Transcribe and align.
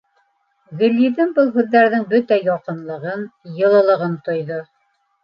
Гөлйөҙөм 0.77 1.33
был 1.35 1.51
һүҙҙәрҙең 1.57 2.05
бөтә 2.13 2.39
яҡынлығын, 2.47 3.27
йылылығын 3.59 4.17
тойҙо. 4.31 4.59